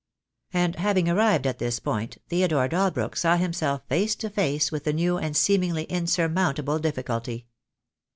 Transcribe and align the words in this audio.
And 0.51 0.77
having 0.77 1.07
arrived 1.07 1.45
at 1.45 1.59
this 1.59 1.79
point 1.79 2.17
Theodore 2.27 2.67
Dalbrook 2.67 3.15
saw 3.15 3.37
himself 3.37 3.83
face 3.87 4.15
to 4.15 4.31
face 4.31 4.71
with 4.71 4.87
a 4.87 4.93
new 4.93 5.19
and 5.19 5.37
seemingly 5.37 5.83
in 5.83 6.07
surmountable 6.07 6.79
difficulty. 6.79 7.45